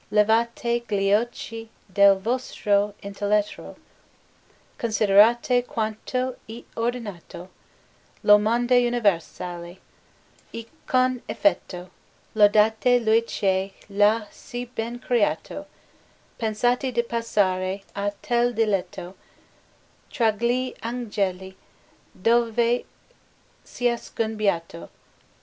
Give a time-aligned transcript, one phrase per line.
[0.11, 3.75] Levate gli occhi del vostro intelletto,
[4.79, 7.49] Considerate quanto è ordinato
[8.23, 9.79] Lo mondo universale;
[10.51, 11.91] e con affetto
[12.33, 15.67] Lodate lui che l'ha sì ben creato;
[16.35, 19.15] Pensate di passare a tal diletto
[20.09, 21.55] Tra gli Angeli,
[22.11, 22.83] dov'è
[23.63, 24.89] ciascun beato.